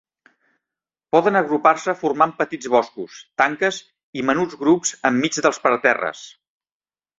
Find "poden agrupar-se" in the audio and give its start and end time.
1.15-1.95